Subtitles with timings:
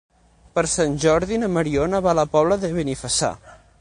[0.59, 3.31] Per Sant Jordi na Mariona va a la Pobla de Benifassà.